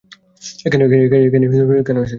[0.65, 0.83] এখানে
[1.31, 2.09] কেন এসেছ?